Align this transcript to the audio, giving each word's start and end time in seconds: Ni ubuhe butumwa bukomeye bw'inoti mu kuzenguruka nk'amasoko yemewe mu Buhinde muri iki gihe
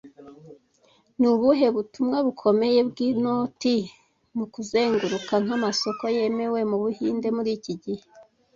Ni 1.19 1.27
ubuhe 1.33 1.67
butumwa 1.75 2.17
bukomeye 2.25 2.79
bw'inoti 2.89 3.75
mu 4.37 4.45
kuzenguruka 4.53 5.33
nk'amasoko 5.43 6.03
yemewe 6.15 6.59
mu 6.69 6.77
Buhinde 6.83 7.27
muri 7.37 7.51
iki 7.57 7.73
gihe 7.83 8.03